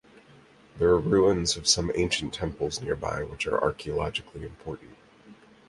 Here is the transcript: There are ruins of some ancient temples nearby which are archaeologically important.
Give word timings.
There 0.79 0.89
are 0.89 0.99
ruins 0.99 1.55
of 1.57 1.67
some 1.67 1.91
ancient 1.93 2.33
temples 2.33 2.81
nearby 2.81 3.21
which 3.21 3.45
are 3.45 3.61
archaeologically 3.63 4.41
important. 4.43 4.95